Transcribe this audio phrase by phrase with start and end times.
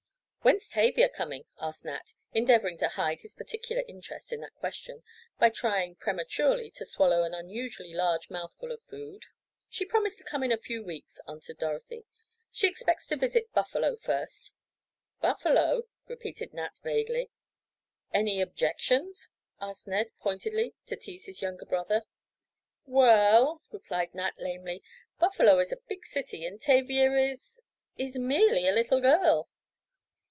[0.43, 5.03] "When's Tavia coming?" asked Nat, endeavoring to hide his particular interest in that question
[5.37, 9.21] by trying, prematurely to swallow an unusually large mouthful of food.
[9.69, 12.05] "She promised to come in a few weeks," answered Dorothy.
[12.51, 14.53] "She expects to visit Buffalo first."
[15.21, 17.29] "Buffalo?" repeated Nat, vaguely.
[18.11, 19.29] "Any objections?"
[19.61, 22.05] asked Ned pointedly, to tease his younger brother.
[22.87, 24.81] "Well," replied Nat, lamely,
[25.19, 29.47] "Buffalo is a big city and Tavia is—is—merely a little girl."